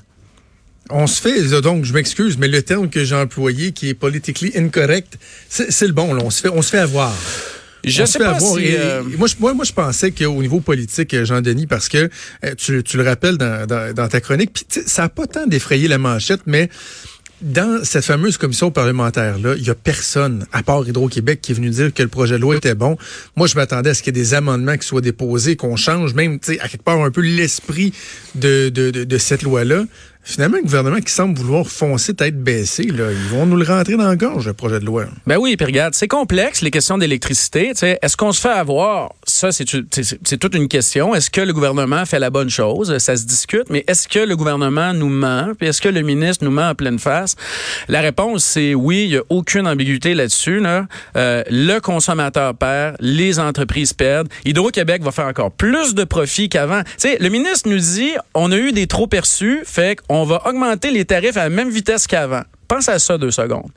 On 0.92 1.06
se 1.06 1.22
fait, 1.22 1.62
donc 1.62 1.86
je 1.86 1.94
m'excuse, 1.94 2.38
mais 2.38 2.48
le 2.48 2.64
terme 2.64 2.90
que 2.90 3.04
j'ai 3.04 3.16
employé, 3.16 3.72
qui 3.72 3.90
est 3.90 3.94
politically 3.94 4.52
incorrect, 4.58 5.18
c'est 5.48 5.88
le 5.88 5.94
bon. 5.94 6.14
Là. 6.14 6.24
On 6.26 6.30
se 6.30 6.42
fait, 6.42 6.50
on 6.50 6.62
se 6.62 6.70
fait 6.72 6.80
avoir. 6.80 7.16
Je 7.84 8.06
sais 8.06 8.20
pas 8.20 8.40
si, 8.40 8.76
euh, 8.76 9.04
moi, 9.18 9.28
je, 9.28 9.36
moi, 9.40 9.64
je 9.64 9.72
pensais 9.72 10.12
qu'au 10.12 10.42
niveau 10.42 10.60
politique, 10.60 11.16
Jean-Denis, 11.24 11.68
parce 11.68 11.88
que 11.88 12.10
euh, 12.44 12.56
tu, 12.58 12.84
tu, 12.84 12.98
le 12.98 13.04
rappelles 13.04 13.38
dans, 13.38 13.66
dans, 13.94 14.08
ta 14.08 14.20
chronique, 14.20 14.52
puis 14.54 14.84
ça 14.86 15.04
n'a 15.04 15.10
pas 15.10 15.28
tant 15.28 15.48
défrayé 15.48 15.88
la 15.88 15.98
manchette, 15.98 16.42
mais 16.46 16.70
dans 17.42 17.84
cette 17.86 18.04
fameuse 18.04 18.38
commission 18.38 18.70
parlementaire-là, 18.70 19.56
il 19.56 19.66
y 19.66 19.70
a 19.70 19.76
personne, 19.76 20.46
à 20.52 20.62
part 20.62 20.86
Hydro-Québec, 20.86 21.40
qui 21.42 21.54
est 21.54 21.56
venu 21.56 21.70
dire 21.70 21.94
que 21.94 22.04
le 22.04 22.10
projet 22.10 22.36
de 22.36 22.42
loi 22.42 22.58
était 22.58 22.76
bon. 22.76 22.98
Moi, 23.38 23.48
je 23.48 23.56
m'attendais 23.56 23.92
à 23.92 23.94
ce 23.94 24.04
qu'il 24.04 24.16
y 24.16 24.20
ait 24.20 24.24
des 24.24 24.34
amendements 24.34 24.76
qui 24.76 24.86
soient 24.86 25.00
déposés, 25.02 25.56
qu'on 25.56 25.78
change 25.78 26.14
même, 26.14 26.40
à 26.60 26.68
quelque 26.68 26.84
part, 26.84 27.02
un 27.02 27.12
peu 27.12 27.22
l'esprit 27.22 27.94
de, 28.36 28.68
de, 28.70 28.92
de, 28.92 29.04
de 29.06 29.18
cette 29.18 29.44
loi-là. 29.44 29.86
Finalement, 30.30 30.58
un 30.58 30.62
gouvernement 30.62 31.00
qui 31.00 31.12
semble 31.12 31.36
vouloir 31.40 31.66
foncer 31.66 32.14
tête 32.14 32.40
baissée, 32.40 32.84
là, 32.84 33.12
ils 33.12 33.30
vont 33.30 33.48
nous 33.48 33.56
le 33.56 33.66
rentrer 33.66 33.98
dans 33.98 34.08
le 34.12 34.16
gorge, 34.16 34.46
le 34.46 34.54
projet 34.54 34.80
de 34.80 34.86
loi. 34.86 35.06
Ben 35.26 35.38
oui, 35.38 35.58
puis 35.58 35.66
regarde, 35.66 35.96
c'est 35.96 36.08
complexe, 36.08 36.62
les 36.62 36.70
questions 36.70 37.00
d'électricité. 37.00 37.72
Est-ce 37.82 38.16
qu'on 38.16 38.32
se 38.32 38.40
fait 38.40 38.50
avoir? 38.50 39.14
Ça, 39.24 39.52
c'est 39.52 39.66
toute 39.66 40.54
une 40.54 40.68
question. 40.68 41.16
Est-ce 41.16 41.32
que 41.32 41.42
le 41.42 41.52
gouvernement 41.52 42.06
fait 42.06 42.20
la 42.20 42.30
bonne 42.30 42.52
chose? 42.52 42.96
Ça 43.00 43.18
se 43.18 43.26
discute, 43.26 43.72
mais 43.72 43.84
est-ce 43.88 44.08
que 44.08 44.20
le 44.20 44.36
gouvernement 44.36 44.94
nous 44.94 45.10
ment? 45.10 45.54
Puis 45.58 45.68
est-ce 45.68 45.82
que 45.82 45.90
le 45.90 46.02
ministre 46.02 46.46
nous 46.46 46.52
ment 46.52 46.70
en 46.70 46.76
pleine 46.76 47.00
face? 47.00 47.36
La 47.88 48.02
réponse, 48.02 48.44
c'est 48.44 48.76
oui, 48.76 49.06
il 49.06 49.10
n'y 49.10 49.18
a 49.18 49.24
aucune 49.30 49.68
ambiguïté 49.68 50.14
là-dessus. 50.14 50.60
Là. 50.60 50.86
Euh, 51.16 51.42
le 51.50 51.80
consommateur 51.80 52.54
perd, 52.54 52.98
les 53.00 53.40
entreprises 53.40 53.94
perdent. 53.94 54.30
Hydro-Québec 54.46 55.02
va 55.02 55.10
faire 55.10 55.26
encore 55.26 55.52
plus 55.52 55.96
de 55.96 56.04
profits 56.04 56.50
qu'avant. 56.50 56.84
Le 57.04 57.30
ministre 57.30 57.68
nous 57.68 57.80
dit, 57.80 58.12
on 58.36 58.52
a 58.52 58.58
eu 58.58 58.74
des 58.74 58.86
trop 58.86 59.08
perçus, 59.08 59.62
fait 59.66 59.98
on 60.22 60.26
va 60.26 60.42
augmenter 60.48 60.92
les 60.92 61.06
tarifs 61.06 61.38
à 61.38 61.44
la 61.44 61.50
même 61.50 61.70
vitesse 61.70 62.08
qu'avant. 62.08 62.44
Pense 62.68 62.90
à 62.90 63.00
ça 63.00 63.18
deux 63.18 63.32
secondes. 63.32 63.72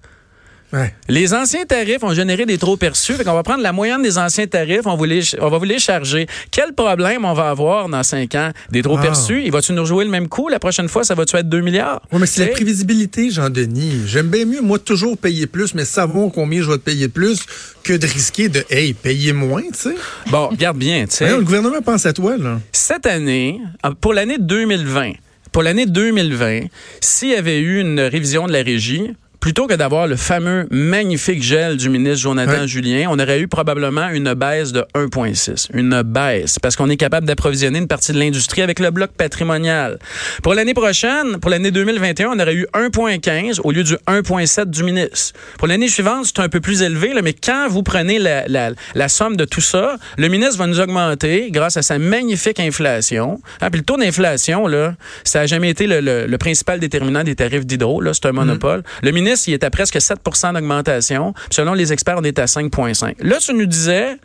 Les 1.08 1.34
anciens 1.34 1.64
tarifs 1.64 2.02
ont 2.02 2.14
généré 2.14 2.46
des 2.46 2.56
trop 2.56 2.76
perçus. 2.76 3.14
On 3.26 3.34
va 3.34 3.42
prendre 3.42 3.62
la 3.62 3.72
moyenne 3.72 4.02
des 4.02 4.16
anciens 4.16 4.46
tarifs, 4.46 4.86
on, 4.86 4.92
on 4.92 5.48
va 5.50 5.58
vous 5.58 5.64
les 5.64 5.78
charger. 5.78 6.26
Quel 6.50 6.72
problème 6.72 7.24
on 7.24 7.34
va 7.34 7.50
avoir 7.50 7.88
dans 7.88 8.02
cinq 8.02 8.34
ans? 8.34 8.50
Des 8.70 8.82
trop 8.82 8.96
perçus, 8.98 9.42
il 9.44 9.52
va-tu 9.52 9.72
nous 9.72 9.84
jouer 9.84 10.04
le 10.04 10.10
même 10.10 10.28
coup? 10.28 10.48
La 10.48 10.58
prochaine 10.58 10.88
fois, 10.88 11.04
ça 11.04 11.14
va-tu 11.14 11.36
être 11.36 11.48
2 11.48 11.60
milliards? 11.60 12.00
Oui, 12.10 12.18
mais 12.20 12.26
c'est 12.26 12.46
la 12.46 12.52
prévisibilité, 12.52 13.30
Jean-Denis. 13.30 14.02
J'aime 14.06 14.28
bien 14.28 14.46
mieux, 14.46 14.62
moi, 14.62 14.78
toujours 14.78 15.18
payer 15.18 15.46
plus, 15.46 15.74
mais 15.74 15.84
savoir 15.84 16.30
combien 16.32 16.62
je 16.62 16.70
vais 16.70 16.78
te 16.78 16.82
payer 16.84 17.08
plus 17.08 17.40
que 17.82 17.92
de 17.92 18.06
risquer 18.06 18.48
de, 18.48 18.64
hey, 18.70 18.94
payer 18.94 19.32
moins, 19.32 19.62
tu 19.62 19.78
sais. 19.90 19.94
Bon, 20.30 20.48
regarde 20.48 20.78
bien, 20.78 21.04
tu 21.04 21.16
sais. 21.16 21.28
Le 21.28 21.42
gouvernement 21.42 21.82
pense 21.82 22.06
à 22.06 22.12
toi, 22.12 22.36
là. 22.38 22.60
Cette 22.72 23.06
année, 23.06 23.60
pour 24.00 24.14
l'année 24.14 24.38
2020, 24.38 25.12
pour 25.52 25.62
l'année 25.62 25.86
2020, 25.86 26.62
s'il 27.00 27.28
y 27.28 27.34
avait 27.34 27.60
eu 27.60 27.78
une 27.78 28.00
révision 28.00 28.46
de 28.46 28.52
la 28.52 28.62
régie, 28.62 29.12
plutôt 29.42 29.66
que 29.66 29.74
d'avoir 29.74 30.06
le 30.06 30.14
fameux 30.14 30.68
magnifique 30.70 31.42
gel 31.42 31.76
du 31.76 31.90
ministre 31.90 32.20
Jonathan 32.20 32.64
Julien, 32.64 33.08
on 33.10 33.18
aurait 33.18 33.40
eu 33.40 33.48
probablement 33.48 34.08
une 34.10 34.34
baisse 34.34 34.70
de 34.70 34.84
1,6. 34.94 35.66
Une 35.74 36.02
baisse, 36.02 36.60
parce 36.60 36.76
qu'on 36.76 36.88
est 36.88 36.96
capable 36.96 37.26
d'approvisionner 37.26 37.80
une 37.80 37.88
partie 37.88 38.12
de 38.12 38.20
l'industrie 38.20 38.62
avec 38.62 38.78
le 38.78 38.92
bloc 38.92 39.10
patrimonial. 39.10 39.98
Pour 40.44 40.54
l'année 40.54 40.74
prochaine, 40.74 41.40
pour 41.40 41.50
l'année 41.50 41.72
2021, 41.72 42.28
on 42.28 42.38
aurait 42.38 42.54
eu 42.54 42.66
1,15 42.72 43.60
au 43.64 43.72
lieu 43.72 43.82
du 43.82 43.94
1,7 44.06 44.66
du 44.66 44.84
ministre. 44.84 45.36
Pour 45.58 45.66
l'année 45.66 45.88
suivante, 45.88 46.26
c'est 46.26 46.38
un 46.38 46.48
peu 46.48 46.60
plus 46.60 46.82
élevé, 46.82 47.12
là, 47.12 47.20
mais 47.20 47.34
quand 47.34 47.66
vous 47.68 47.82
prenez 47.82 48.20
la, 48.20 48.46
la, 48.46 48.70
la, 48.94 49.08
somme 49.08 49.36
de 49.36 49.44
tout 49.44 49.60
ça, 49.60 49.96
le 50.18 50.28
ministre 50.28 50.56
va 50.58 50.68
nous 50.68 50.78
augmenter 50.78 51.50
grâce 51.50 51.76
à 51.76 51.82
sa 51.82 51.98
magnifique 51.98 52.60
inflation. 52.60 53.40
Ah, 53.60 53.70
puis 53.70 53.80
le 53.80 53.84
taux 53.84 53.96
d'inflation, 53.96 54.68
là, 54.68 54.94
ça 55.24 55.40
n'a 55.40 55.46
jamais 55.46 55.70
été 55.70 55.88
le, 55.88 56.00
le, 56.00 56.38
principal 56.38 56.78
déterminant 56.78 57.24
des 57.24 57.34
tarifs 57.34 57.66
d'hydro. 57.66 58.00
Là, 58.00 58.14
c'est 58.14 58.26
un 58.26 58.32
monopole. 58.32 58.80
Mm. 58.80 59.06
Le 59.06 59.10
ministre 59.10 59.31
il 59.46 59.54
est 59.54 59.64
à 59.64 59.70
presque 59.70 59.96
7% 59.96 60.54
d'augmentation. 60.54 61.34
Selon 61.50 61.74
les 61.74 61.92
experts, 61.92 62.16
on 62.18 62.24
est 62.24 62.38
à 62.38 62.46
5,5. 62.46 63.14
Là, 63.20 63.38
tu 63.38 63.54
nous 63.54 63.66
disais... 63.66 64.16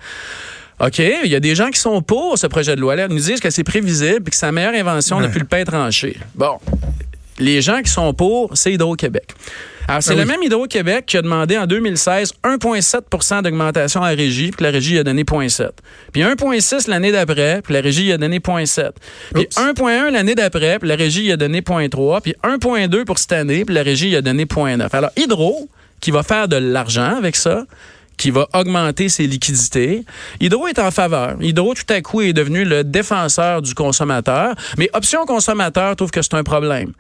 OK, 0.80 1.00
il 1.00 1.32
y 1.32 1.36
a 1.36 1.40
des 1.40 1.56
gens 1.56 1.72
qui 1.72 1.80
sont 1.80 2.04
pour 2.04 2.38
ce 2.38 2.46
projet 2.46 2.76
de 2.76 2.82
loi-là. 2.82 3.08
Ils 3.10 3.16
nous 3.16 3.20
disent 3.20 3.40
que 3.40 3.50
c'est 3.50 3.64
prévisible 3.64 4.22
et 4.28 4.30
que 4.30 4.36
c'est 4.36 4.46
la 4.46 4.52
meilleure 4.52 4.76
invention 4.76 5.20
depuis 5.20 5.40
le 5.40 5.48
pain 5.48 5.64
tranché. 5.64 6.18
Bon, 6.36 6.60
les 7.40 7.64
gens 7.64 7.82
qui 7.82 7.90
sont 7.90 8.14
pour, 8.14 8.56
c'est 8.56 8.74
Hydro-Québec. 8.74 9.34
Alors, 9.88 10.04
c'est 10.04 10.12
ah 10.12 10.16
le 10.16 10.26
même 10.26 10.44
Hydro-Québec 10.44 11.06
qui 11.06 11.18
a 11.18 11.22
demandé 11.22 11.58
en 11.58 11.66
2016 11.66 12.34
1,7% 12.44 13.42
d'augmentation 13.42 14.04
à 14.04 14.10
la 14.10 14.18
régie, 14.18 14.52
puis 14.52 14.64
la 14.64 14.72
régie 14.72 14.98
a 14.98 15.04
donné 15.04 15.24
0,7. 15.24 15.70
Puis 16.12 16.24
1,6 16.24 16.90
l'année 16.90 17.14
d'après, 17.14 17.62
puis 17.62 17.74
la 17.74 17.80
régie 17.80 18.12
a 18.12 18.18
donné 18.18 18.40
0,7. 18.40 18.92
Puis 19.34 19.48
1,1 19.56 20.12
l'année 20.12 20.36
d'après, 20.36 20.80
puis 20.80 20.90
la 20.90 20.96
régie 20.96 21.32
a 21.32 21.38
donné 21.38 21.62
0,3. 21.62 22.22
Puis 22.22 22.36
1,2 22.44 23.06
pour 23.06 23.18
cette 23.18 23.32
année, 23.32 23.64
puis 23.64 23.76
la 23.76 23.84
régie 23.84 24.14
a 24.16 24.22
donné 24.22 24.44
0,9. 24.44 24.90
Alors, 24.92 25.12
Hydro, 25.16 25.70
qui 26.02 26.12
va 26.12 26.24
faire 26.24 26.48
de 26.48 26.58
l'argent 26.58 27.16
avec 27.16 27.36
ça, 27.36 27.64
qui 28.18 28.32
va 28.32 28.48
augmenter 28.54 29.10
ses 29.10 29.28
liquidités. 29.28 30.04
Hydro 30.40 30.68
est 30.68 30.80
en 30.80 30.92
faveur. 30.92 31.36
Hydro, 31.40 31.74
tout 31.76 31.94
à 31.94 32.02
coup, 32.02 32.22
est 32.22 32.34
devenu 32.34 32.66
le 32.66 32.84
défenseur 32.84 33.62
du 33.62 33.74
consommateur. 33.74 34.56
Mais 34.78 34.90
Option 34.94 35.26
Consommateur 35.26 35.96
trouve 35.96 36.12
que 36.12 36.22
c'est 36.22 36.34
un 36.34 36.44
problème. 36.44 36.94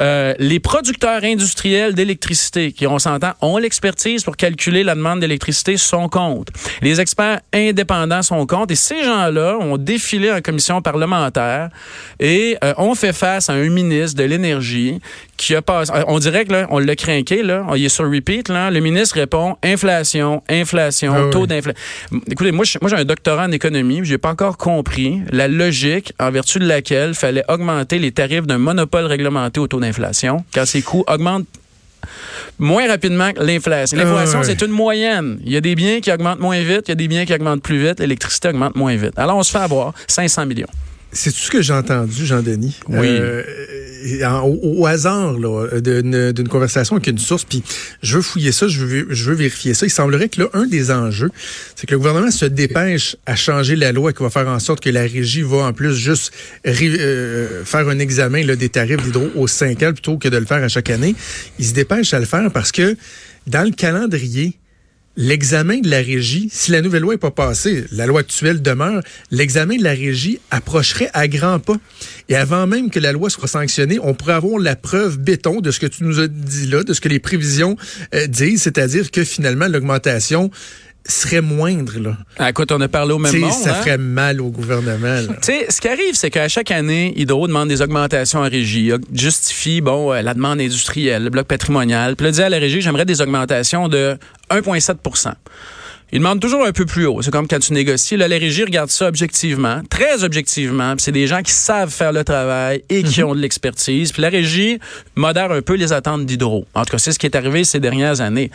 Euh, 0.00 0.34
les 0.38 0.60
producteurs 0.60 1.24
industriels 1.24 1.94
d'électricité, 1.94 2.72
qui, 2.72 2.86
on 2.86 2.98
s'entend, 2.98 3.32
ont 3.40 3.56
l'expertise 3.56 4.24
pour 4.24 4.36
calculer 4.36 4.84
la 4.84 4.94
demande 4.94 5.20
d'électricité, 5.20 5.76
sont 5.76 6.08
contre. 6.08 6.52
Les 6.82 7.00
experts 7.00 7.40
indépendants 7.54 8.22
sont 8.22 8.46
contre. 8.46 8.72
Et 8.72 8.76
ces 8.76 9.02
gens-là 9.02 9.56
ont 9.58 9.78
défilé 9.78 10.30
en 10.30 10.40
commission 10.40 10.82
parlementaire 10.82 11.70
et 12.20 12.58
euh, 12.62 12.74
ont 12.76 12.94
fait 12.94 13.12
face 13.14 13.48
à 13.48 13.54
un 13.54 13.68
ministre 13.70 14.18
de 14.18 14.24
l'Énergie 14.24 15.00
qui 15.36 15.54
a 15.54 15.62
passé... 15.62 15.92
On 16.08 16.18
dirait 16.18 16.44
que 16.44 16.52
là, 16.52 16.66
on 16.70 16.78
l'a 16.78 16.96
craqué, 16.96 17.42
là. 17.42 17.64
Il 17.74 17.84
est 17.84 17.88
sur 17.88 18.10
repeat, 18.10 18.48
là. 18.48 18.70
Le 18.70 18.80
ministre 18.80 19.14
répond 19.14 19.56
inflation, 19.62 20.42
inflation, 20.48 20.57
Ah 20.64 21.30
taux 21.30 21.46
d'inflation. 21.46 21.80
Écoutez, 22.30 22.52
moi, 22.52 22.64
j'ai 22.64 22.78
un 22.96 23.04
doctorat 23.04 23.44
en 23.46 23.52
économie, 23.52 24.00
j'ai 24.04 24.18
pas 24.18 24.30
encore 24.30 24.56
compris 24.56 25.20
la 25.30 25.48
logique 25.48 26.12
en 26.18 26.30
vertu 26.30 26.58
de 26.58 26.66
laquelle 26.66 27.14
fallait 27.14 27.44
augmenter 27.48 27.98
les 27.98 28.12
tarifs 28.12 28.46
d'un 28.46 28.58
monopole 28.58 29.04
réglementé 29.06 29.60
au 29.60 29.66
taux 29.66 29.80
d'inflation 29.80 30.44
quand 30.54 30.66
ses 30.66 30.82
coûts 30.82 31.04
augmentent 31.06 31.46
moins 32.58 32.86
rapidement 32.88 33.32
que 33.32 33.42
l'inflation. 33.42 33.96
L'inflation, 33.98 34.38
Ah 34.38 34.40
ouais. 34.42 34.46
c'est 34.46 34.62
une 34.64 34.70
moyenne. 34.72 35.38
Il 35.44 35.52
y 35.52 35.56
a 35.56 35.60
des 35.60 35.74
biens 35.74 36.00
qui 36.00 36.10
augmentent 36.12 36.40
moins 36.40 36.60
vite, 36.60 36.82
il 36.86 36.90
y 36.90 36.92
a 36.92 36.96
des 36.96 37.08
biens 37.08 37.24
qui 37.24 37.34
augmentent 37.34 37.62
plus 37.62 37.78
vite, 37.78 38.00
l'électricité 38.00 38.48
augmente 38.48 38.76
moins 38.76 38.96
vite. 38.96 39.12
Alors, 39.16 39.36
on 39.36 39.42
se 39.42 39.50
fait 39.50 39.58
avoir 39.58 39.92
500 40.06 40.46
millions. 40.46 40.66
C'est 41.12 41.30
tout 41.32 41.38
ce 41.38 41.50
que 41.50 41.62
j'ai 41.62 41.72
entendu, 41.72 42.26
Jean-Denis? 42.26 42.76
Oui. 42.88 43.06
Euh, 43.08 43.42
au, 44.44 44.86
hasard 44.86 45.38
là, 45.38 45.80
d'une 45.80 46.48
conversation 46.48 46.96
avec 46.96 47.06
une 47.08 47.18
source, 47.18 47.44
puis 47.44 47.62
je 48.02 48.16
veux 48.16 48.22
fouiller 48.22 48.52
ça, 48.52 48.68
je 48.68 48.84
veux, 48.84 49.06
je 49.10 49.30
veux 49.30 49.36
vérifier 49.36 49.74
ça. 49.74 49.86
Il 49.86 49.90
semblerait 49.90 50.28
que 50.28 50.42
là, 50.42 50.48
un 50.52 50.66
des 50.66 50.90
enjeux, 50.90 51.30
c'est 51.74 51.86
que 51.86 51.92
le 51.92 51.98
gouvernement 51.98 52.30
se 52.30 52.44
dépêche 52.44 53.16
à 53.26 53.36
changer 53.36 53.76
la 53.76 53.92
loi 53.92 54.12
qui 54.12 54.22
va 54.22 54.30
faire 54.30 54.48
en 54.48 54.58
sorte 54.58 54.80
que 54.80 54.90
la 54.90 55.02
régie 55.02 55.42
va 55.42 55.58
en 55.58 55.72
plus 55.72 55.94
juste 55.94 56.32
euh, 56.66 57.64
faire 57.64 57.88
un 57.88 57.98
examen 57.98 58.44
là, 58.44 58.56
des 58.56 58.68
tarifs 58.68 59.02
d'hydro 59.02 59.28
aux 59.34 59.46
cinq 59.46 59.82
ans 59.82 59.92
plutôt 59.92 60.18
que 60.18 60.28
de 60.28 60.36
le 60.36 60.46
faire 60.46 60.62
à 60.62 60.68
chaque 60.68 60.90
année. 60.90 61.14
Il 61.58 61.66
se 61.66 61.74
dépêche 61.74 62.14
à 62.14 62.20
le 62.20 62.26
faire 62.26 62.50
parce 62.52 62.72
que 62.72 62.96
dans 63.46 63.64
le 63.64 63.70
calendrier, 63.70 64.58
L'examen 65.20 65.80
de 65.80 65.90
la 65.90 65.96
régie, 65.96 66.48
si 66.52 66.70
la 66.70 66.80
nouvelle 66.80 67.02
loi 67.02 67.14
n'est 67.14 67.18
pas 67.18 67.32
passée, 67.32 67.86
la 67.90 68.06
loi 68.06 68.20
actuelle 68.20 68.62
demeure, 68.62 69.02
l'examen 69.32 69.76
de 69.76 69.82
la 69.82 69.90
régie 69.90 70.38
approcherait 70.52 71.10
à 71.12 71.26
grands 71.26 71.58
pas. 71.58 71.74
Et 72.28 72.36
avant 72.36 72.68
même 72.68 72.88
que 72.88 73.00
la 73.00 73.10
loi 73.10 73.28
soit 73.28 73.48
sanctionnée, 73.48 73.98
on 74.00 74.14
pourrait 74.14 74.34
avoir 74.34 74.60
la 74.60 74.76
preuve 74.76 75.18
béton 75.18 75.60
de 75.60 75.72
ce 75.72 75.80
que 75.80 75.86
tu 75.86 76.04
nous 76.04 76.20
as 76.20 76.28
dit 76.28 76.68
là, 76.68 76.84
de 76.84 76.92
ce 76.92 77.00
que 77.00 77.08
les 77.08 77.18
prévisions 77.18 77.76
euh, 78.14 78.28
disent, 78.28 78.62
c'est-à-dire 78.62 79.10
que 79.10 79.24
finalement 79.24 79.66
l'augmentation 79.66 80.52
serait 81.08 81.40
moindre. 81.40 81.98
Là. 81.98 82.16
Ah, 82.38 82.50
écoute, 82.50 82.70
on 82.70 82.80
a 82.80 82.88
parlé 82.88 83.12
au 83.14 83.18
même 83.18 83.32
Tu 83.32 83.38
sais, 83.40 83.44
monde. 83.44 83.52
ça 83.52 83.70
hein? 83.70 83.74
ferait 83.74 83.98
mal 83.98 84.40
au 84.40 84.50
gouvernement. 84.50 85.06
là. 85.22 85.34
Tu 85.42 85.52
sais, 85.52 85.66
ce 85.70 85.80
qui 85.80 85.88
arrive, 85.88 86.14
c'est 86.14 86.30
qu'à 86.30 86.48
chaque 86.48 86.70
année, 86.70 87.12
Hydro 87.16 87.46
demande 87.48 87.68
des 87.68 87.82
augmentations 87.82 88.40
en 88.40 88.48
régie, 88.48 88.92
justifie 89.12 89.80
bon 89.80 90.12
euh, 90.12 90.22
la 90.22 90.34
demande 90.34 90.60
industrielle, 90.60 91.24
le 91.24 91.30
bloc 91.30 91.46
patrimonial. 91.46 92.14
Puis 92.16 92.26
là, 92.26 92.30
dit 92.32 92.42
à 92.42 92.48
la 92.48 92.58
régie, 92.58 92.80
j'aimerais 92.80 93.04
des 93.06 93.20
augmentations 93.22 93.88
de 93.88 94.16
1,7 94.50 94.96
il 96.10 96.20
demande 96.20 96.40
toujours 96.40 96.64
un 96.64 96.72
peu 96.72 96.86
plus 96.86 97.06
haut. 97.06 97.20
C'est 97.20 97.30
comme 97.30 97.46
quand 97.46 97.58
tu 97.58 97.72
négocies. 97.74 98.16
Là, 98.16 98.28
la 98.28 98.38
régie 98.38 98.64
regarde 98.64 98.88
ça 98.88 99.08
objectivement, 99.08 99.82
très 99.90 100.24
objectivement. 100.24 100.94
C'est 100.96 101.12
des 101.12 101.26
gens 101.26 101.42
qui 101.42 101.52
savent 101.52 101.90
faire 101.90 102.12
le 102.12 102.24
travail 102.24 102.82
et 102.88 103.02
qui 103.02 103.22
ont 103.22 103.34
de 103.34 103.40
l'expertise. 103.40 104.12
Puis 104.12 104.22
la 104.22 104.30
régie 104.30 104.78
modère 105.16 105.52
un 105.52 105.60
peu 105.60 105.74
les 105.74 105.92
attentes 105.92 106.24
d'Hydro. 106.24 106.66
En 106.74 106.84
tout 106.84 106.92
cas, 106.92 106.98
c'est 106.98 107.12
ce 107.12 107.18
qui 107.18 107.26
est 107.26 107.36
arrivé 107.36 107.64
ces 107.64 107.78
dernières 107.78 108.22
années. 108.22 108.50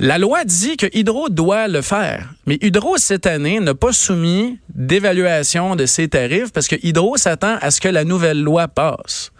La 0.00 0.18
loi 0.18 0.44
dit 0.44 0.76
que 0.76 0.86
Hydro 0.92 1.28
doit 1.28 1.68
le 1.68 1.82
faire. 1.82 2.30
Mais 2.46 2.58
Hydro, 2.60 2.96
cette 2.96 3.26
année, 3.26 3.60
n'a 3.60 3.74
pas 3.74 3.92
soumis 3.92 4.58
d'évaluation 4.74 5.76
de 5.76 5.86
ses 5.86 6.08
tarifs 6.08 6.52
parce 6.52 6.66
que 6.66 6.76
Hydro 6.82 7.16
s'attend 7.16 7.58
à 7.60 7.70
ce 7.70 7.80
que 7.80 7.88
la 7.88 8.04
nouvelle 8.04 8.42
loi 8.42 8.66
passe. 8.66 9.30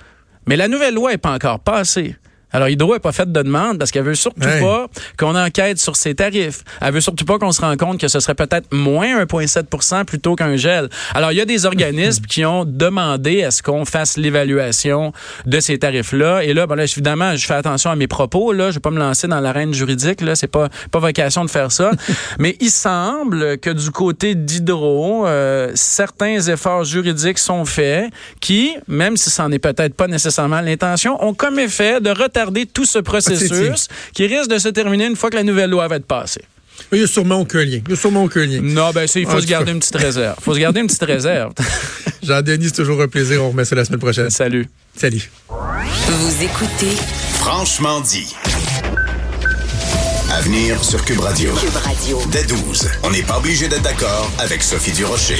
Mais 0.47 0.57
la 0.57 0.69
nouvelle 0.69 0.95
loi 0.95 1.11
n'est 1.11 1.19
pas 1.19 1.33
encore 1.33 1.59
passée. 1.59 2.15
Alors, 2.53 2.69
Hydro 2.69 2.95
n'a 2.95 3.01
pas 3.01 3.13
fait 3.13 3.31
de 3.31 3.43
demande 3.43 3.79
parce 3.79 3.91
qu'elle 3.91 4.05
veut 4.05 4.15
surtout 4.15 4.41
pas 4.41 4.87
qu'on 5.19 5.35
enquête 5.37 5.79
sur 5.79 5.97
ses 5.97 6.15
tarifs. 6.15 6.65
Elle 6.81 6.95
veut 6.95 7.01
surtout 7.01 7.25
pas 7.25 7.39
qu'on 7.39 7.53
se 7.53 7.61
rende 7.61 7.77
compte 7.77 8.01
que 8.01 8.09
ce 8.09 8.21
serait 8.21 8.35
peut-être 8.35 8.73
moins 8.73 9.25
1,7 9.25 10.05
plutôt 10.05 10.35
qu'un 10.35 10.57
gel. 10.57 10.89
Alors, 11.15 11.33
il 11.33 11.39
y 11.39 11.41
a 11.41 11.45
des 11.45 11.67
organismes 11.67 12.25
qui 12.29 12.45
ont 12.45 12.65
demandé 12.65 13.45
à 13.45 13.51
ce 13.51 13.63
qu'on 13.63 13.85
fasse 13.85 14.17
l'évaluation 14.17 15.13
de 15.45 15.61
ces 15.61 15.79
tarifs-là. 15.79 16.43
Et 16.45 16.55
là, 16.55 16.67
ben 16.67 16.77
là, 16.77 16.85
évidemment, 16.85 17.37
je 17.37 17.47
fais 17.47 17.55
attention 17.55 17.91
à 17.91 17.97
mes 17.97 18.07
propos. 18.07 18.53
Là, 18.53 18.71
je 18.71 18.77
vais 18.77 18.81
pas 18.81 18.91
me 18.91 18.99
lancer 18.99 19.29
dans 19.29 19.41
l'arène 19.41 19.75
juridique. 19.75 20.23
Là, 20.23 20.35
c'est 20.35 20.47
pas 20.47 20.69
pas 20.91 21.01
vocation 21.01 21.45
de 21.45 21.51
faire 21.51 21.71
ça. 21.71 21.91
Mais 22.39 22.57
il 22.61 22.71
semble 22.71 23.59
que 23.59 23.71
du 23.71 23.91
côté 23.91 24.35
d'Hydro, 24.35 25.27
euh, 25.27 25.71
certains 25.75 26.41
efforts 26.41 26.85
juridiques 26.85 27.39
sont 27.39 27.67
faits 27.67 28.11
qui, 28.41 28.75
même 28.87 29.17
si 29.17 29.29
ça 29.29 29.49
n'est 29.49 29.59
peut-être 29.59 29.95
pas 29.95 30.07
nécessairement 30.07 30.61
l'intention, 30.61 31.23
ont 31.23 31.35
comme 31.35 31.59
effet 31.59 32.01
de 32.01 32.11
retarder 32.11 32.38
tout 32.73 32.85
ce 32.85 32.99
processus 32.99 33.89
qui 34.13 34.27
risque 34.27 34.51
de 34.51 34.59
se 34.59 34.69
terminer 34.69 35.07
une 35.07 35.17
fois 35.17 35.31
que 35.31 35.37
la 35.37 35.43
nouvelle 35.43 35.71
loi 35.71 35.89
va 35.89 35.97
être 35.97 36.07
passée. 36.07 36.43
Il 36.93 36.99
n'y 36.99 37.05
a 37.05 37.07
sûrement 37.07 37.41
aucun 37.41 37.65
lien. 37.65 37.81
Il 37.87 37.93
a 37.93 37.97
sûrement 37.97 38.25
aucun 38.25 38.47
lien. 38.47 38.61
Non, 38.63 38.91
ben 38.93 39.07
c'est, 39.07 39.21
il 39.21 39.27
faut 39.27 39.41
se 39.41 39.47
garder 39.47 39.67
cas. 39.67 39.73
une 39.73 39.81
petite 39.81 39.97
réserve. 39.97 40.37
faut 40.41 40.55
se 40.55 40.59
garder 40.59 40.81
une 40.81 40.87
petite 40.87 41.03
réserve. 41.03 41.53
Jean-Denis, 42.23 42.67
c'est 42.67 42.83
toujours 42.83 43.03
un 43.03 43.09
plaisir. 43.09 43.43
On 43.45 43.51
remet 43.51 43.65
ça 43.65 43.75
la 43.75 43.85
semaine 43.85 44.01
prochaine. 44.01 44.31
Salut. 44.31 44.67
Salut. 44.97 45.31
Vous 45.49 46.45
écoutez 46.45 46.97
Franchement 47.35 48.01
dit. 48.01 48.35
À 50.31 50.41
venir 50.43 50.83
sur 50.85 51.05
Cube 51.05 51.21
Radio. 51.21 51.53
Cube 51.55 51.77
Radio. 51.77 52.21
Dès 52.31 52.45
12, 52.45 52.89
on 53.03 53.11
n'est 53.11 53.23
pas 53.23 53.39
obligé 53.39 53.67
d'être 53.67 53.83
d'accord 53.83 54.31
avec 54.39 54.63
Sophie 54.63 54.93
Durocher. 54.93 55.37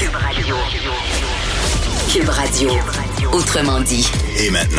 Cube 2.11 2.29
Radio. 2.29 2.71
Autrement 3.31 3.81
dit. 3.81 4.07
Et 4.39 4.49
maintenant, 4.49 4.77